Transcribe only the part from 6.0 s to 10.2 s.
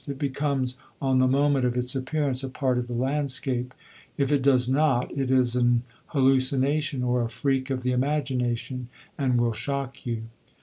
hallucination, or a freak of the imagination, and will shock